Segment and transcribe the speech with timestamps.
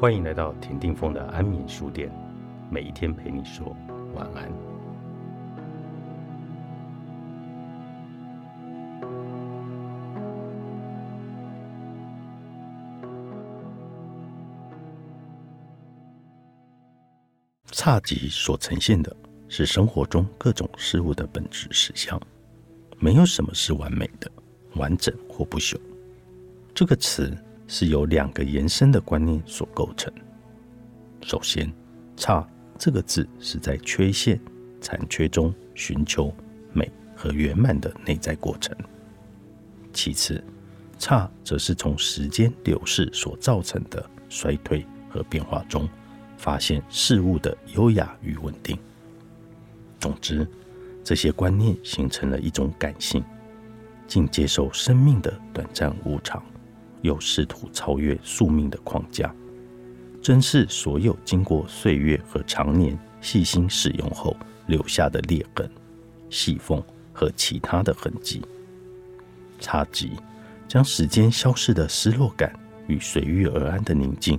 [0.00, 2.10] 欢迎来到田定峰的安眠书店，
[2.70, 3.76] 每一天陪你说
[4.14, 4.50] 晚安。
[17.70, 19.14] 差级所呈现的
[19.48, 22.18] 是生活中各种事物的本质实相，
[22.98, 24.32] 没有什么是完美的、
[24.76, 25.78] 完整或不朽。
[26.74, 27.36] 这个词。
[27.72, 30.12] 是由两个延伸的观念所构成。
[31.22, 31.72] 首先
[32.16, 32.44] ，“差”
[32.76, 34.40] 这个字是在缺陷、
[34.80, 36.34] 残缺中寻求
[36.72, 38.76] 美和圆满的内在过程；
[39.92, 40.42] 其次
[40.98, 45.88] ，“差”则是从时间流逝所造成的衰退和变化中，
[46.36, 48.76] 发现事物的优雅与稳定。
[50.00, 50.44] 总之，
[51.04, 53.22] 这些观念形成了一种感性，
[54.08, 56.42] 竟接受生命的短暂无常。
[57.02, 59.34] 又试图超越宿命的框架，
[60.22, 65.68] 珍视所有经过岁月和常年细心使用后留下的裂痕、
[66.28, 68.42] 细缝和其他的痕迹。
[69.58, 70.12] 差级
[70.66, 72.52] 将时间消逝的失落感
[72.86, 74.38] 与随遇而安的宁静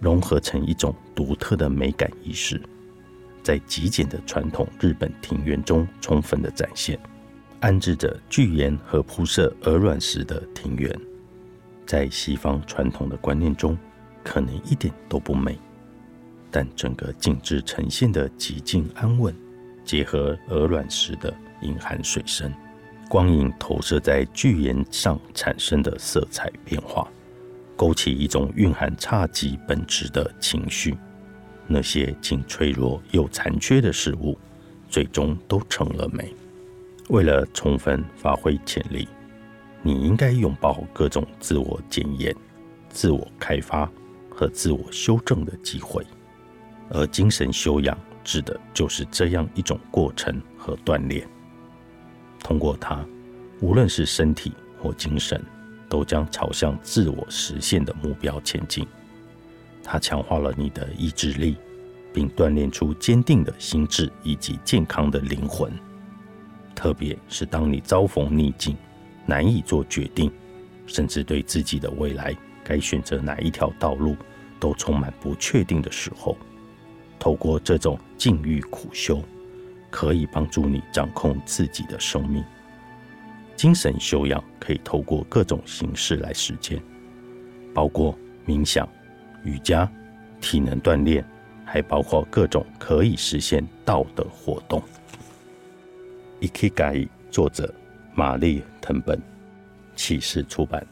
[0.00, 2.60] 融合成一种独特的美感仪式，
[3.42, 6.98] 在极简的传统日本庭园中充分的展现，
[7.60, 10.92] 安置着巨岩和铺设鹅卵石的庭园。
[11.88, 13.74] 在西方传统的观念中，
[14.22, 15.58] 可能一点都不美，
[16.50, 19.34] 但整个景致呈现的极静安稳，
[19.86, 22.52] 结合鹅卵石的隐含水深，
[23.08, 27.08] 光影投射在巨岩上产生的色彩变化，
[27.74, 30.94] 勾起一种蕴含侘寂本质的情绪。
[31.66, 34.38] 那些仅脆弱又残缺的事物，
[34.90, 36.34] 最终都成了美。
[37.08, 39.08] 为了充分发挥潜力。
[39.88, 42.36] 你应该拥抱各种自我检验、
[42.90, 43.90] 自我开发
[44.28, 46.06] 和自我修正的机会，
[46.90, 51.26] 而精神修养指的就是这样一种过程和锻炼。
[52.40, 53.02] 通过它，
[53.62, 55.42] 无论是身体或精神，
[55.88, 58.86] 都将朝向自我实现的目标前进。
[59.82, 61.56] 它强化了你的意志力，
[62.12, 65.72] 并锻炼出坚定的心智以及健康的灵魂。
[66.74, 68.76] 特别是当你遭逢逆境。
[69.28, 70.32] 难以做决定，
[70.86, 72.34] 甚至对自己的未来
[72.64, 74.16] 该选择哪一条道路
[74.58, 76.34] 都充满不确定的时候，
[77.18, 79.22] 透过这种境遇苦修，
[79.90, 82.42] 可以帮助你掌控自己的生命。
[83.54, 86.80] 精神修养可以透过各种形式来实践，
[87.74, 88.88] 包括冥想、
[89.44, 89.86] 瑜伽、
[90.40, 91.22] 体能锻炼，
[91.66, 94.82] 还包括各种可以实现道的活动。
[96.40, 97.74] Ikigai 作者。
[98.18, 99.22] 玛丽·藤本，
[99.94, 100.84] 启示出版。